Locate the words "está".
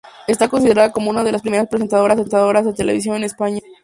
0.27-0.47